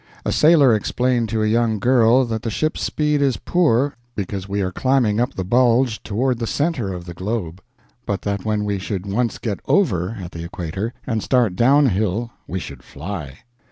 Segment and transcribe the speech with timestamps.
[0.25, 4.59] A sailor explained to a young girl that the ship's speed is poor because we
[4.61, 7.61] are climbing up the bulge toward the center of the globe;
[8.07, 12.31] but that when we should once get over, at the equator, and start down hill,
[12.47, 13.41] we should fly.